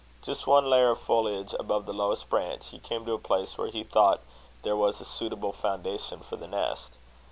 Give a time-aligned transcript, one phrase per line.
[0.23, 3.69] Just one layer of foliage above the lowest branches, he came to a place where
[3.69, 4.21] he thought
[4.63, 6.97] there was a suitable foundation for the nest.